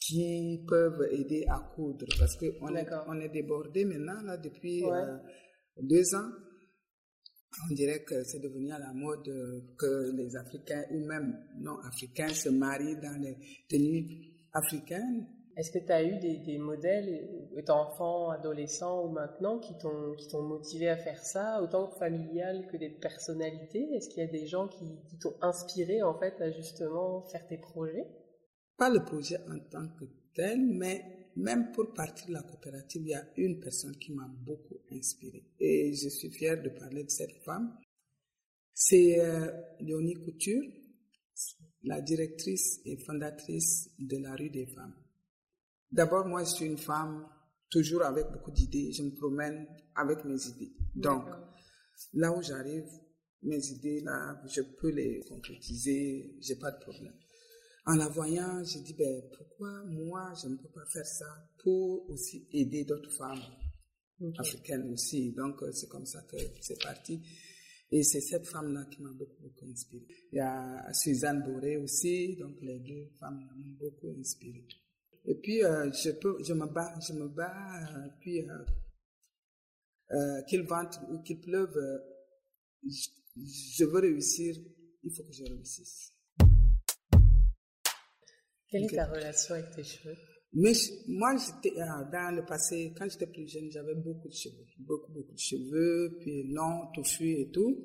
qui 0.00 0.64
peuvent 0.68 1.08
aider 1.10 1.44
à 1.48 1.58
coudre. 1.74 2.06
Parce 2.18 2.36
qu'on 2.36 2.74
est, 2.76 2.88
on 3.06 3.20
est 3.20 3.28
débordé 3.28 3.84
maintenant 3.84 4.20
là 4.22 4.36
depuis 4.36 4.84
euh, 4.84 5.16
deux 5.80 6.14
ans. 6.14 6.30
On 7.70 7.74
dirait 7.74 8.04
que 8.04 8.22
c'est 8.24 8.40
devenu 8.40 8.70
à 8.72 8.78
la 8.78 8.92
mode 8.92 9.24
que 9.78 10.12
les 10.14 10.36
Africains 10.36 10.84
ou 10.92 11.04
même 11.06 11.34
non-africains 11.56 12.28
se 12.28 12.50
marient 12.50 13.00
dans 13.00 13.20
les 13.20 13.36
tenues 13.68 14.34
africaines. 14.52 15.26
Est-ce 15.56 15.72
que 15.72 15.84
tu 15.84 15.90
as 15.90 16.04
eu 16.04 16.20
des, 16.20 16.36
des 16.36 16.56
modèles, 16.56 17.28
étant 17.56 17.88
enfant, 17.88 18.30
adolescent 18.30 19.04
ou 19.04 19.08
maintenant, 19.10 19.58
qui 19.58 19.76
t'ont, 19.76 20.14
qui 20.16 20.28
t'ont 20.28 20.42
motivé 20.42 20.88
à 20.88 20.96
faire 20.96 21.18
ça, 21.24 21.60
autant 21.60 21.90
familial 21.98 22.68
que 22.70 22.76
des 22.76 22.90
personnalités? 22.90 23.88
Est-ce 23.94 24.08
qu'il 24.08 24.22
y 24.22 24.26
a 24.26 24.30
des 24.30 24.46
gens 24.46 24.68
qui, 24.68 24.84
qui 25.08 25.18
t'ont 25.18 25.34
inspiré 25.40 26.00
en 26.02 26.16
fait 26.16 26.40
à 26.40 26.52
justement 26.52 27.22
faire 27.22 27.44
tes 27.48 27.58
projets? 27.58 28.06
Pas 28.78 28.88
le 28.88 29.04
projet 29.04 29.38
en 29.48 29.58
tant 29.58 29.88
que 29.88 30.04
tel, 30.32 30.64
mais 30.64 31.32
même 31.34 31.72
pour 31.72 31.92
partir 31.92 32.28
de 32.28 32.32
la 32.32 32.42
coopérative, 32.42 33.02
il 33.02 33.08
y 33.08 33.14
a 33.14 33.26
une 33.36 33.58
personne 33.58 33.96
qui 33.96 34.12
m'a 34.12 34.28
beaucoup 34.28 34.78
inspiré. 34.92 35.44
Et 35.58 35.92
je 35.94 36.08
suis 36.08 36.30
fière 36.30 36.62
de 36.62 36.68
parler 36.68 37.02
de 37.02 37.10
cette 37.10 37.42
femme. 37.44 37.76
C'est 38.72 39.18
euh, 39.20 39.50
Léonie 39.80 40.14
Couture, 40.14 40.62
la 41.82 42.00
directrice 42.00 42.80
et 42.84 42.96
fondatrice 42.98 43.90
de 43.98 44.18
la 44.18 44.36
rue 44.36 44.50
des 44.50 44.66
femmes. 44.66 44.94
D'abord, 45.90 46.26
moi, 46.26 46.44
je 46.44 46.50
suis 46.50 46.66
une 46.66 46.78
femme 46.78 47.26
toujours 47.70 48.04
avec 48.04 48.26
beaucoup 48.30 48.52
d'idées. 48.52 48.92
Je 48.92 49.02
me 49.02 49.10
promène 49.10 49.66
avec 49.96 50.24
mes 50.24 50.40
idées. 50.46 50.72
Donc, 50.94 51.24
là 52.14 52.32
où 52.32 52.42
j'arrive, 52.42 52.88
mes 53.42 53.64
idées, 53.66 54.00
là, 54.02 54.40
je 54.46 54.62
peux 54.62 54.90
les 54.90 55.24
concrétiser, 55.28 56.36
j'ai 56.40 56.56
pas 56.56 56.70
de 56.70 56.78
problème. 56.78 57.14
En 57.88 57.94
la 57.94 58.08
voyant, 58.08 58.62
j'ai 58.64 58.80
dit, 58.80 58.92
ben, 58.92 59.22
pourquoi 59.34 59.82
moi, 59.84 60.34
je 60.42 60.46
ne 60.46 60.56
peux 60.56 60.68
pas 60.68 60.84
faire 60.84 61.06
ça 61.06 61.24
pour 61.56 62.10
aussi 62.10 62.46
aider 62.52 62.84
d'autres 62.84 63.10
femmes 63.10 63.40
africaines 64.36 64.92
aussi? 64.92 65.32
Donc, 65.32 65.62
euh, 65.62 65.72
c'est 65.72 65.88
comme 65.88 66.04
ça 66.04 66.20
que 66.24 66.36
c'est 66.60 66.78
parti. 66.82 67.18
Et 67.90 68.02
c'est 68.02 68.20
cette 68.20 68.46
femme-là 68.46 68.84
qui 68.90 69.00
m'a 69.00 69.10
beaucoup, 69.12 69.40
beaucoup 69.40 69.64
inspiré. 69.64 70.04
Il 70.32 70.36
y 70.36 70.40
a 70.40 70.92
Suzanne 70.92 71.42
Boré 71.42 71.78
aussi, 71.78 72.36
donc 72.36 72.60
les 72.60 72.78
deux 72.80 73.08
femmes 73.18 73.48
m'ont 73.56 73.76
beaucoup 73.80 74.14
inspiré. 74.20 74.66
Et 75.24 75.36
puis, 75.36 75.64
euh, 75.64 75.90
je, 75.90 76.10
peux, 76.10 76.36
je 76.44 76.52
me 76.52 76.66
bats, 76.66 76.94
je 77.00 77.14
me 77.14 77.26
bats, 77.28 77.88
euh, 77.96 78.08
puis 78.20 78.44
qu'il 80.46 80.62
vente 80.64 81.00
ou 81.10 81.22
qu'il 81.22 81.40
pleuve, 81.40 81.74
je 82.84 83.84
veux 83.84 84.00
réussir, 84.00 84.56
il 85.02 85.10
faut 85.10 85.22
que 85.22 85.32
je 85.32 85.44
réussisse. 85.44 86.17
Quelle 88.70 88.84
est 88.84 88.94
ta 88.94 89.06
relation 89.06 89.54
avec 89.54 89.70
tes 89.70 89.84
cheveux? 89.84 90.16
Mais 90.54 90.72
moi, 91.06 91.36
j'étais 91.36 91.78
euh, 91.78 92.04
dans 92.10 92.34
le 92.34 92.44
passé, 92.44 92.92
quand 92.96 93.08
j'étais 93.08 93.26
plus 93.26 93.46
jeune, 93.46 93.70
j'avais 93.70 93.94
beaucoup 93.94 94.28
de 94.28 94.34
cheveux, 94.34 94.64
beaucoup 94.78 95.12
beaucoup 95.12 95.34
de 95.34 95.38
cheveux, 95.38 96.16
puis 96.20 96.44
longs, 96.52 96.90
touffus 96.94 97.40
et 97.40 97.50
tout. 97.50 97.84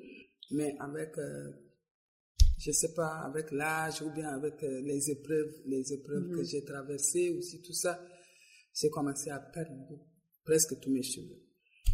Mais 0.50 0.74
avec, 0.80 1.16
euh, 1.18 1.50
je 2.58 2.70
sais 2.72 2.94
pas, 2.94 3.20
avec 3.24 3.50
l'âge 3.50 4.00
ou 4.02 4.10
bien 4.10 4.28
avec 4.28 4.62
euh, 4.62 4.80
les 4.80 5.10
épreuves, 5.10 5.54
les 5.66 5.92
épreuves 5.92 6.30
que 6.30 6.38
mhm. 6.38 6.44
j'ai 6.44 6.64
traversées 6.64 7.30
aussi, 7.30 7.60
tout 7.60 7.74
ça, 7.74 8.00
j'ai 8.74 8.88
commencé 8.88 9.30
à 9.30 9.40
perdre 9.40 9.72
presque 10.44 10.80
tous 10.80 10.90
mes 10.90 11.02
cheveux. 11.02 11.40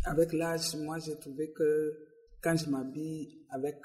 Avec 0.05 0.33
l'âge, 0.33 0.75
moi, 0.77 0.99
j'ai 0.99 1.17
trouvé 1.17 1.53
que 1.53 2.10
quand 2.43 2.57
je 2.57 2.69
m'habille 2.69 3.45
avec 3.51 3.77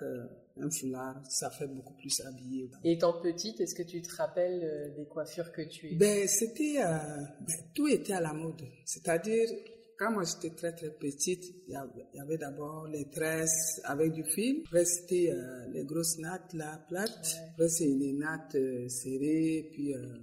un 0.57 0.69
foulard, 0.69 1.21
ça 1.29 1.49
fait 1.49 1.67
beaucoup 1.67 1.93
plus 1.95 2.21
habillé. 2.21 2.69
Étant 2.83 3.19
petite, 3.21 3.59
est-ce 3.59 3.75
que 3.75 3.83
tu 3.83 4.01
te 4.01 4.15
rappelles 4.15 4.63
euh, 4.63 4.95
des 4.95 5.05
coiffures 5.05 5.51
que 5.51 5.61
tu 5.63 5.95
Ben, 5.95 6.27
c'était, 6.27 6.77
euh, 6.79 6.97
ben, 7.41 7.55
tout 7.73 7.87
était 7.87 8.13
à 8.13 8.21
la 8.21 8.33
mode. 8.33 8.61
C'est-à-dire, 8.85 9.49
quand 9.97 10.11
moi 10.11 10.23
j'étais 10.23 10.55
très 10.55 10.73
très 10.73 10.91
petite, 10.91 11.43
il 11.67 11.73
y 11.73 12.19
avait, 12.19 12.37
d'abord 12.37 12.87
les 12.87 13.09
tresses 13.09 13.79
avec 13.85 14.11
du 14.11 14.23
fil. 14.23 14.63
Après 14.67 14.85
c'était 14.85 15.31
euh, 15.31 15.67
les 15.71 15.85
grosses 15.85 16.17
nattes 16.19 16.53
là 16.53 16.83
plates. 16.89 17.37
Après 17.51 17.69
c'est 17.69 17.87
les 17.87 18.13
nattes 18.13 18.55
euh, 18.55 18.87
serrées. 18.89 19.69
Puis 19.71 19.93
euh, 19.93 20.17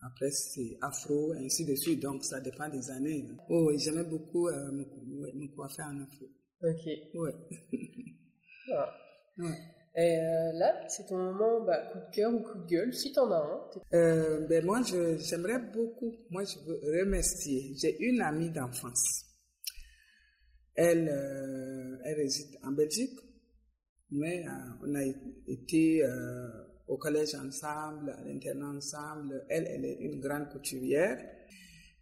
après 0.00 0.30
c'est 0.30 0.76
afro, 0.82 1.32
ainsi 1.32 1.64
de 1.64 1.74
suite. 1.74 2.00
Donc 2.00 2.24
ça 2.24 2.40
dépend 2.40 2.68
des 2.68 2.90
années. 2.90 3.26
Oh 3.48 3.68
oui, 3.68 3.78
j'aimais 3.78 4.04
beaucoup 4.04 4.48
me, 4.48 4.84
me, 5.32 5.54
coiffer 5.54 5.82
en 5.82 6.00
afro. 6.02 6.26
Ok. 6.62 6.86
Ouais. 7.14 7.34
ah. 8.72 8.94
ouais. 9.38 9.58
Et 9.94 10.16
euh, 10.16 10.52
là, 10.54 10.88
c'est 10.88 11.06
ton 11.06 11.18
moment 11.18 11.60
bah, 11.64 11.90
coup 11.92 11.98
de 11.98 12.14
cœur 12.14 12.32
ou 12.32 12.40
coup 12.40 12.58
de 12.58 12.66
gueule, 12.66 12.94
si 12.94 13.12
t'en 13.12 13.30
as 13.30 13.36
un. 13.36 13.60
Euh, 13.92 14.46
ben 14.46 14.64
moi, 14.64 14.80
j'aimerais 14.82 15.58
beaucoup, 15.58 16.14
moi 16.30 16.44
je 16.44 16.58
veux 16.60 16.80
remercier. 17.00 17.74
J'ai 17.76 18.00
une 18.02 18.22
amie 18.22 18.50
d'enfance. 18.50 19.26
Elle, 20.74 21.10
euh, 21.10 21.98
elle 22.04 22.16
réside 22.16 22.58
en 22.62 22.72
Belgique, 22.72 23.18
mais 24.10 24.46
on 24.82 24.94
a 24.94 25.04
été 25.46 26.02
au 26.88 26.96
collège 26.96 27.34
ensemble, 27.34 28.16
à 28.18 28.24
l'internat 28.24 28.68
ensemble. 28.68 29.44
Elle, 29.50 29.66
elle 29.66 29.84
est 29.84 29.98
une 30.00 30.20
grande 30.20 30.48
couturière. 30.48 31.22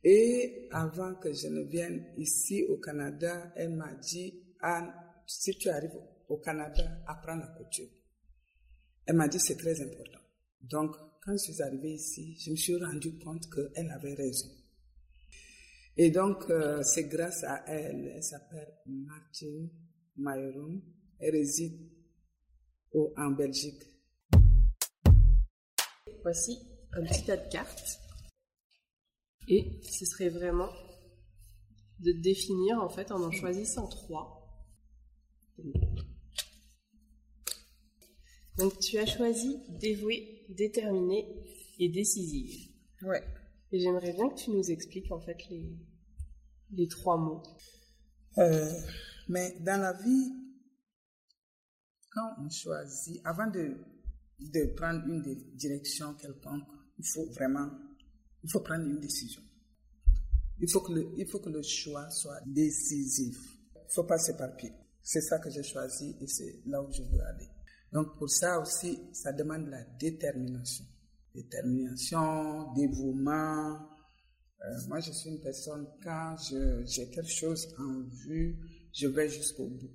Et 0.04 0.68
avant 0.70 1.14
que 1.16 1.32
je 1.32 1.48
ne 1.48 1.62
vienne 1.64 2.04
ici 2.16 2.64
au 2.68 2.78
Canada, 2.78 3.52
elle 3.56 3.74
m'a 3.74 3.92
dit, 3.94 4.49
Anne, 4.62 4.92
si 5.26 5.56
tu 5.56 5.68
arrives 5.68 5.98
au 6.28 6.38
Canada, 6.38 6.82
apprendre 7.06 7.42
la 7.42 7.48
couture. 7.48 7.88
Elle 9.06 9.16
m'a 9.16 9.28
dit 9.28 9.40
c'est 9.40 9.56
très 9.56 9.80
important. 9.80 10.20
Donc, 10.60 10.96
quand 11.22 11.32
je 11.32 11.52
suis 11.52 11.62
arrivée 11.62 11.94
ici, 11.94 12.36
je 12.38 12.50
me 12.50 12.56
suis 12.56 12.76
rendu 12.76 13.18
compte 13.18 13.48
qu'elle 13.50 13.90
avait 13.90 14.14
raison. 14.14 14.48
Et 15.96 16.10
donc, 16.10 16.48
euh, 16.50 16.82
c'est 16.82 17.04
grâce 17.04 17.44
à 17.44 17.64
elle, 17.66 18.12
elle 18.14 18.22
s'appelle 18.22 18.74
Martine 18.86 19.70
Mayeron, 20.16 20.80
elle 21.18 21.32
réside 21.32 21.90
en 23.16 23.30
Belgique. 23.30 23.82
Voici 26.22 26.58
un 26.92 27.04
petit 27.04 27.24
tas 27.24 27.36
de 27.36 27.48
cartes. 27.50 28.00
Et 29.48 29.80
ce 29.82 30.04
serait 30.06 30.28
vraiment 30.28 30.70
de 31.98 32.12
définir, 32.12 32.78
en 32.78 32.88
fait, 32.88 33.10
en 33.10 33.22
en 33.22 33.30
choisissant 33.30 33.88
trois. 33.88 34.39
Donc 38.60 38.78
tu 38.78 38.98
as 38.98 39.06
choisi 39.06 39.58
dévouée, 39.80 40.44
déterminée 40.50 41.26
et 41.78 41.88
décisive. 41.88 42.70
Ouais. 43.02 43.22
Et 43.72 43.80
j'aimerais 43.80 44.12
bien 44.12 44.28
que 44.28 44.34
tu 44.34 44.50
nous 44.50 44.70
expliques 44.70 45.10
en 45.10 45.20
fait 45.20 45.38
les, 45.48 45.64
les 46.72 46.88
trois 46.88 47.16
mots. 47.16 47.42
Euh, 48.38 48.70
mais 49.28 49.56
dans 49.60 49.80
la 49.80 49.92
vie, 49.94 50.32
quand 52.10 52.34
on 52.38 52.50
choisit, 52.50 53.20
avant 53.24 53.46
de, 53.46 53.76
de 54.40 54.74
prendre 54.74 55.06
une 55.06 55.22
direction 55.54 56.14
quelconque, 56.14 56.64
il 56.98 57.06
faut 57.06 57.26
vraiment, 57.30 57.70
il 58.42 58.50
faut 58.50 58.60
prendre 58.60 58.84
une 58.84 59.00
décision. 59.00 59.42
Il 60.60 60.70
faut 60.70 60.80
que 60.80 60.92
le, 60.92 61.12
il 61.16 61.26
faut 61.26 61.40
que 61.40 61.48
le 61.48 61.62
choix 61.62 62.10
soit 62.10 62.40
décisif. 62.46 63.36
Il 63.74 63.78
ne 63.78 63.90
faut 63.94 64.04
pas 64.04 64.18
s'éparpiller. 64.18 64.74
C'est 65.02 65.22
ça 65.22 65.38
que 65.38 65.48
j'ai 65.48 65.62
choisi 65.62 66.14
et 66.20 66.26
c'est 66.26 66.60
là 66.66 66.82
où 66.82 66.92
je 66.92 67.02
veux 67.02 67.20
aller. 67.22 67.48
Donc 67.92 68.16
pour 68.18 68.30
ça 68.30 68.60
aussi, 68.60 68.98
ça 69.12 69.32
demande 69.32 69.68
la 69.68 69.84
détermination. 69.98 70.84
Détermination, 71.34 72.72
dévouement. 72.74 73.72
Euh, 73.72 74.88
moi, 74.88 75.00
je 75.00 75.10
suis 75.12 75.30
une 75.30 75.40
personne, 75.40 75.86
quand 76.02 76.36
j'ai 76.86 77.08
quelque 77.10 77.30
chose 77.30 77.68
en 77.78 78.02
vue, 78.26 78.56
je 78.92 79.06
vais 79.06 79.28
jusqu'au 79.28 79.66
bout. 79.66 79.90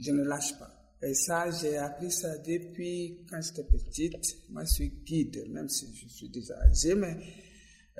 Je 0.00 0.10
ne 0.12 0.22
lâche 0.22 0.58
pas. 0.58 0.86
Et 1.02 1.14
ça, 1.14 1.50
j'ai 1.50 1.76
appris 1.76 2.10
ça 2.10 2.38
depuis 2.38 3.24
quand 3.28 3.40
j'étais 3.40 3.64
petite. 3.64 4.14
Moi, 4.48 4.64
je 4.64 4.72
suis 4.72 4.88
guide, 5.04 5.44
même 5.50 5.68
si 5.68 5.94
je 5.94 6.08
suis 6.08 6.30
déjà 6.30 6.54
âgée, 6.62 6.94
mais 6.94 7.16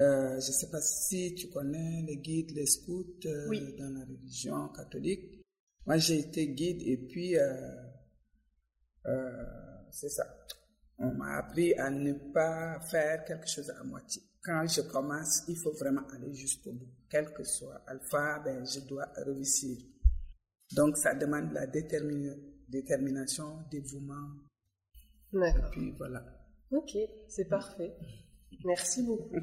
euh, 0.01 0.41
je 0.41 0.49
ne 0.49 0.53
sais 0.53 0.71
pas 0.71 0.81
si 0.81 1.35
tu 1.35 1.49
connais 1.49 2.03
les 2.07 2.17
guides, 2.17 2.53
les 2.53 2.67
scouts 2.67 3.21
euh, 3.27 3.77
dans 3.79 3.91
la 3.91 4.05
religion 4.05 4.69
catholique. 4.69 5.45
Moi, 5.87 5.99
j'ai 5.99 6.19
été 6.19 6.49
guide 6.49 6.83
et 6.83 6.97
puis 6.97 7.37
euh, 7.37 7.86
c'est 9.91 10.09
ça. 10.09 10.25
On 10.99 11.13
m'a 11.13 11.37
appris 11.37 11.75
à 11.75 11.91
ne 11.91 12.13
pas 12.13 12.81
faire 12.81 13.25
quelque 13.25 13.49
chose 13.49 13.71
à 13.71 13.85
moitié. 13.85 14.23
Quand 14.43 14.67
je 14.67 14.81
commence, 14.83 15.43
il 15.49 15.57
faut 15.57 15.73
vraiment 15.73 16.07
aller 16.15 16.33
jusqu'au 16.33 16.73
bout. 16.73 16.89
Quel 17.11 17.33
que 17.33 17.45
soit 17.45 17.83
alpha, 17.87 18.41
ben, 18.45 18.65
je 18.65 18.81
dois 18.81 19.07
réussir. 19.17 19.77
Donc, 20.73 20.97
ça 20.97 21.15
demande 21.15 21.53
la 21.53 21.67
détermination, 21.67 23.59
dévouement. 23.71 24.29
D'accord. 25.33 25.67
Et 25.67 25.71
puis, 25.71 25.93
voilà. 25.99 26.25
Ok, 26.71 26.97
c'est 27.29 27.49
parfait. 27.49 27.95
Merci 28.65 29.03
beaucoup. 29.03 29.37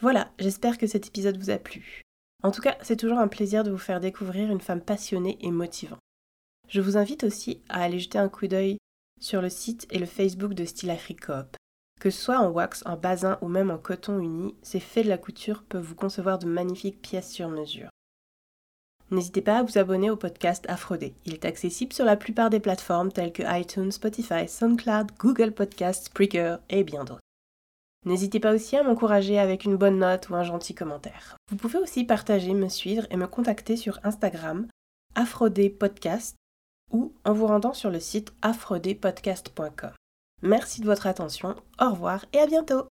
Voilà, 0.00 0.32
j'espère 0.38 0.78
que 0.78 0.86
cet 0.86 1.06
épisode 1.06 1.36
vous 1.36 1.50
a 1.50 1.58
plu. 1.58 2.02
En 2.42 2.50
tout 2.50 2.62
cas, 2.62 2.76
c'est 2.82 2.96
toujours 2.96 3.18
un 3.18 3.28
plaisir 3.28 3.64
de 3.64 3.70
vous 3.70 3.78
faire 3.78 4.00
découvrir 4.00 4.50
une 4.50 4.60
femme 4.60 4.82
passionnée 4.82 5.38
et 5.40 5.50
motivante. 5.50 6.00
Je 6.68 6.80
vous 6.80 6.96
invite 6.96 7.24
aussi 7.24 7.60
à 7.68 7.82
aller 7.82 7.98
jeter 7.98 8.18
un 8.18 8.28
coup 8.28 8.46
d'œil 8.46 8.78
sur 9.20 9.40
le 9.40 9.48
site 9.48 9.86
et 9.90 9.98
le 9.98 10.06
Facebook 10.06 10.54
de 10.54 10.64
Style 10.64 10.90
Africoop. 10.90 11.56
Que 12.00 12.10
ce 12.10 12.20
soit 12.20 12.38
en 12.38 12.50
wax, 12.50 12.82
en 12.86 12.96
basin 12.96 13.38
ou 13.40 13.48
même 13.48 13.70
en 13.70 13.78
coton 13.78 14.18
uni, 14.18 14.54
ces 14.62 14.80
faits 14.80 15.04
de 15.04 15.08
la 15.08 15.18
couture 15.18 15.62
peuvent 15.62 15.84
vous 15.84 15.94
concevoir 15.94 16.38
de 16.38 16.46
magnifiques 16.46 17.00
pièces 17.00 17.30
sur 17.30 17.48
mesure. 17.48 17.88
N'hésitez 19.10 19.40
pas 19.40 19.58
à 19.58 19.62
vous 19.62 19.78
abonner 19.78 20.10
au 20.10 20.16
podcast 20.16 20.64
Aphrodé. 20.68 21.14
Il 21.24 21.32
est 21.32 21.44
accessible 21.44 21.92
sur 21.92 22.04
la 22.04 22.16
plupart 22.16 22.50
des 22.50 22.58
plateformes 22.58 23.12
telles 23.12 23.32
que 23.32 23.44
iTunes, 23.58 23.92
Spotify, 23.92 24.48
SoundCloud, 24.48 25.12
Google 25.18 25.52
Podcasts, 25.52 26.06
Spreaker 26.06 26.58
et 26.68 26.82
bien 26.82 27.04
d'autres. 27.04 27.20
N'hésitez 28.04 28.40
pas 28.40 28.52
aussi 28.52 28.76
à 28.76 28.82
m'encourager 28.82 29.38
avec 29.38 29.64
une 29.64 29.76
bonne 29.76 29.98
note 29.98 30.28
ou 30.28 30.34
un 30.34 30.42
gentil 30.42 30.74
commentaire. 30.74 31.36
Vous 31.50 31.56
pouvez 31.56 31.78
aussi 31.78 32.04
partager, 32.04 32.52
me 32.52 32.68
suivre 32.68 33.06
et 33.10 33.16
me 33.16 33.26
contacter 33.26 33.76
sur 33.76 34.00
Instagram, 34.04 34.66
Aphrodé 35.14 35.70
Podcast 35.70 36.36
ou 36.92 37.12
en 37.24 37.32
vous 37.32 37.46
rendant 37.46 37.74
sur 37.74 37.90
le 37.90 38.00
site 38.00 38.32
afrodépodcast.com. 38.42 39.92
Merci 40.42 40.80
de 40.80 40.86
votre 40.86 41.06
attention, 41.06 41.56
au 41.80 41.90
revoir 41.90 42.24
et 42.32 42.38
à 42.38 42.46
bientôt 42.46 42.88